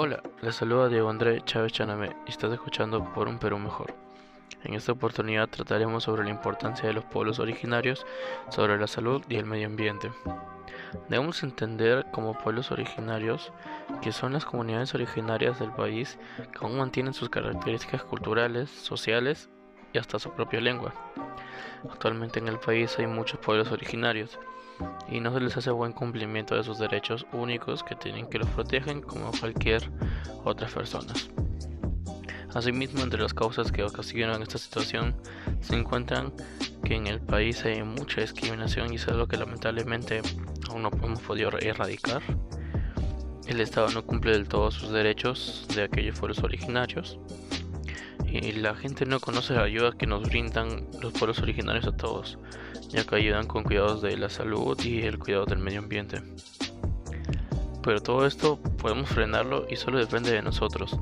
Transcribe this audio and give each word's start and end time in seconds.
Hola, 0.00 0.22
les 0.42 0.54
saluda 0.54 0.88
Diego 0.88 1.10
André 1.10 1.42
Chávez 1.44 1.72
Chanamé 1.72 2.14
y 2.24 2.30
estás 2.30 2.52
escuchando 2.52 3.02
Por 3.02 3.26
un 3.26 3.40
Perú 3.40 3.58
Mejor. 3.58 3.96
En 4.62 4.74
esta 4.74 4.92
oportunidad 4.92 5.48
trataremos 5.48 6.04
sobre 6.04 6.22
la 6.22 6.30
importancia 6.30 6.86
de 6.86 6.92
los 6.92 7.04
pueblos 7.04 7.40
originarios 7.40 8.06
sobre 8.48 8.78
la 8.78 8.86
salud 8.86 9.24
y 9.28 9.34
el 9.34 9.44
medio 9.44 9.66
ambiente. 9.66 10.12
Debemos 11.08 11.42
entender 11.42 12.06
como 12.12 12.38
pueblos 12.38 12.70
originarios 12.70 13.52
que 14.00 14.12
son 14.12 14.34
las 14.34 14.44
comunidades 14.44 14.94
originarias 14.94 15.58
del 15.58 15.72
país 15.72 16.16
que 16.36 16.64
aún 16.64 16.78
mantienen 16.78 17.12
sus 17.12 17.28
características 17.28 18.04
culturales, 18.04 18.70
sociales 18.70 19.50
y 19.92 19.98
hasta 19.98 20.20
su 20.20 20.30
propia 20.30 20.60
lengua. 20.60 20.94
Actualmente 21.90 22.38
en 22.38 22.48
el 22.48 22.58
país 22.58 22.98
hay 22.98 23.06
muchos 23.06 23.38
pueblos 23.40 23.70
originarios 23.70 24.38
y 25.08 25.20
no 25.20 25.32
se 25.32 25.40
les 25.40 25.56
hace 25.56 25.70
buen 25.70 25.92
cumplimiento 25.92 26.54
de 26.54 26.64
sus 26.64 26.78
derechos 26.78 27.26
únicos 27.32 27.82
que 27.82 27.94
tienen 27.94 28.28
que 28.28 28.38
los 28.38 28.48
protegen 28.50 29.00
como 29.00 29.30
cualquier 29.32 29.90
otras 30.44 30.72
personas. 30.72 31.30
Asimismo, 32.54 33.02
entre 33.02 33.20
las 33.20 33.34
causas 33.34 33.70
que 33.70 33.82
ocasionan 33.82 34.42
esta 34.42 34.58
situación 34.58 35.14
se 35.60 35.76
encuentran 35.76 36.32
que 36.84 36.94
en 36.94 37.06
el 37.06 37.20
país 37.20 37.64
hay 37.64 37.82
mucha 37.82 38.20
discriminación 38.20 38.92
y 38.92 38.96
es 38.96 39.06
algo 39.08 39.26
que 39.26 39.36
lamentablemente 39.36 40.22
aún 40.70 40.82
no 40.82 40.90
hemos 41.02 41.20
podido 41.20 41.50
erradicar. 41.58 42.22
El 43.46 43.60
Estado 43.60 43.88
no 43.90 44.04
cumple 44.04 44.32
del 44.32 44.48
todo 44.48 44.70
sus 44.70 44.90
derechos 44.90 45.66
de 45.74 45.84
aquellos 45.84 46.18
pueblos 46.18 46.42
originarios 46.42 47.18
y 48.30 48.52
la 48.52 48.74
gente 48.74 49.06
no 49.06 49.20
conoce 49.20 49.54
la 49.54 49.62
ayuda 49.62 49.92
que 49.92 50.06
nos 50.06 50.28
brindan 50.28 50.86
los 51.00 51.12
pueblos 51.12 51.38
originarios 51.40 51.86
a 51.86 51.96
todos, 51.96 52.38
ya 52.88 53.04
que 53.04 53.16
ayudan 53.16 53.46
con 53.46 53.64
cuidados 53.64 54.02
de 54.02 54.16
la 54.16 54.28
salud 54.28 54.78
y 54.82 55.02
el 55.02 55.18
cuidado 55.18 55.46
del 55.46 55.58
medio 55.58 55.80
ambiente. 55.80 56.22
Pero 57.82 58.02
todo 58.02 58.26
esto 58.26 58.58
podemos 58.78 59.08
frenarlo 59.08 59.66
y 59.70 59.76
solo 59.76 59.98
depende 59.98 60.30
de 60.30 60.42
nosotros. 60.42 60.96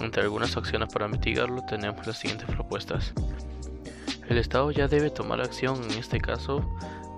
Entre 0.00 0.22
algunas 0.22 0.56
acciones 0.56 0.92
para 0.92 1.08
mitigarlo 1.08 1.62
tenemos 1.68 2.06
las 2.06 2.18
siguientes 2.18 2.48
propuestas. 2.48 3.14
El 4.28 4.38
Estado 4.38 4.70
ya 4.72 4.88
debe 4.88 5.10
tomar 5.10 5.40
acción 5.40 5.82
en 5.84 5.98
este 5.98 6.20
caso 6.20 6.68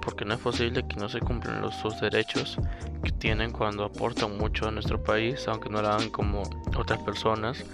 porque 0.03 0.25
no 0.25 0.35
es 0.35 0.41
posible 0.41 0.87
que 0.87 0.97
no 0.97 1.09
se 1.09 1.21
cumplan 1.21 1.63
los, 1.63 1.75
sus 1.77 2.01
derechos 2.01 2.59
que 3.03 3.13
tienen 3.13 3.51
cuando 3.51 3.85
aportan 3.85 4.37
mucho 4.37 4.69
a 4.69 4.71
nuestro 4.71 5.03
país, 5.03 5.49
aunque 5.49 5.71
no 5.71 5.81
lo 5.81 5.89
hagan 5.89 6.11
como 6.11 6.43
otras 6.77 7.01
personas 7.01 7.65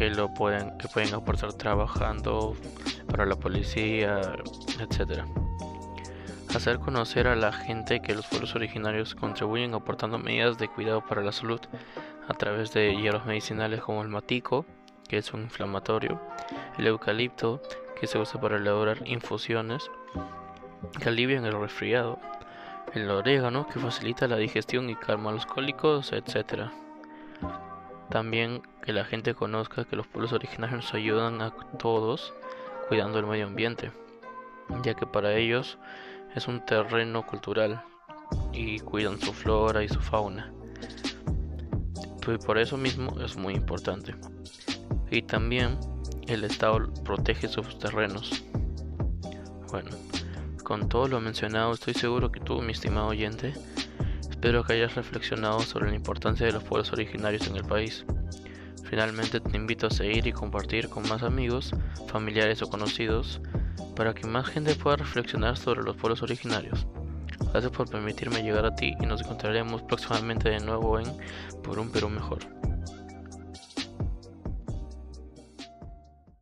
que 0.00 0.08
lo 0.08 0.32
pueden 0.32 0.78
que 0.78 1.14
aportar 1.14 1.52
trabajando 1.52 2.56
para 3.06 3.26
la 3.26 3.36
policía, 3.36 4.32
etcétera. 4.80 5.26
Hacer 6.54 6.78
conocer 6.78 7.28
a 7.28 7.36
la 7.36 7.52
gente 7.52 8.00
que 8.00 8.14
los 8.14 8.26
pueblos 8.26 8.54
originarios 8.54 9.14
contribuyen 9.14 9.74
aportando 9.74 10.18
medidas 10.18 10.56
de 10.56 10.68
cuidado 10.68 11.04
para 11.06 11.20
la 11.20 11.32
salud 11.32 11.60
a 12.26 12.32
través 12.32 12.72
de 12.72 12.96
hierbas 12.96 13.26
medicinales 13.26 13.82
como 13.82 14.00
el 14.00 14.08
matico, 14.08 14.64
que 15.06 15.18
es 15.18 15.34
un 15.34 15.42
inflamatorio, 15.42 16.18
el 16.78 16.86
eucalipto, 16.86 17.60
que 18.00 18.06
se 18.06 18.18
usa 18.18 18.40
para 18.40 18.56
elaborar 18.56 19.06
infusiones 19.06 19.90
que 20.98 21.10
alivian 21.10 21.44
el 21.44 21.60
resfriado, 21.60 22.18
el 22.94 23.10
orégano, 23.10 23.66
que 23.68 23.78
facilita 23.78 24.26
la 24.28 24.38
digestión 24.38 24.88
y 24.88 24.96
calma 24.96 25.30
los 25.30 25.44
cólicos, 25.44 26.14
etcétera. 26.14 26.72
También 28.10 28.62
que 28.82 28.92
la 28.92 29.04
gente 29.04 29.34
conozca 29.34 29.84
que 29.84 29.96
los 29.96 30.06
pueblos 30.06 30.32
originarios 30.32 30.92
ayudan 30.94 31.40
a 31.42 31.52
todos 31.78 32.34
cuidando 32.88 33.20
el 33.20 33.26
medio 33.26 33.46
ambiente, 33.46 33.92
ya 34.82 34.94
que 34.94 35.06
para 35.06 35.34
ellos 35.34 35.78
es 36.34 36.48
un 36.48 36.64
terreno 36.64 37.24
cultural 37.24 37.82
y 38.52 38.80
cuidan 38.80 39.20
su 39.20 39.32
flora 39.32 39.84
y 39.84 39.88
su 39.88 40.00
fauna. 40.00 40.52
Y 42.26 42.38
por 42.38 42.58
eso 42.58 42.76
mismo 42.76 43.18
es 43.20 43.36
muy 43.36 43.54
importante. 43.54 44.14
Y 45.10 45.22
también 45.22 45.78
el 46.26 46.44
Estado 46.44 46.92
protege 47.04 47.48
sus 47.48 47.78
terrenos. 47.78 48.44
Bueno, 49.70 49.90
con 50.64 50.88
todo 50.88 51.08
lo 51.08 51.20
mencionado 51.20 51.72
estoy 51.72 51.94
seguro 51.94 52.30
que 52.30 52.40
tú, 52.40 52.60
mi 52.60 52.72
estimado 52.72 53.08
oyente, 53.08 53.52
Espero 54.40 54.64
que 54.64 54.72
hayas 54.72 54.94
reflexionado 54.94 55.60
sobre 55.60 55.90
la 55.90 55.96
importancia 55.96 56.46
de 56.46 56.52
los 56.52 56.64
pueblos 56.64 56.90
originarios 56.94 57.46
en 57.46 57.56
el 57.56 57.64
país. 57.64 58.06
Finalmente 58.84 59.38
te 59.38 59.54
invito 59.54 59.88
a 59.88 59.90
seguir 59.90 60.26
y 60.26 60.32
compartir 60.32 60.88
con 60.88 61.06
más 61.10 61.22
amigos, 61.22 61.72
familiares 62.06 62.62
o 62.62 62.70
conocidos 62.70 63.42
para 63.94 64.14
que 64.14 64.26
más 64.26 64.48
gente 64.48 64.74
pueda 64.76 64.96
reflexionar 64.96 65.58
sobre 65.58 65.82
los 65.82 65.94
pueblos 65.94 66.22
originarios. 66.22 66.86
Gracias 67.52 67.70
por 67.70 67.90
permitirme 67.90 68.42
llegar 68.42 68.64
a 68.64 68.74
ti 68.74 68.94
y 68.98 69.04
nos 69.04 69.20
encontraremos 69.20 69.82
próximamente 69.82 70.48
de 70.48 70.60
nuevo 70.60 70.98
en 70.98 71.06
Por 71.62 71.78
un 71.78 71.92
Perú 71.92 72.08
Mejor. 72.08 72.38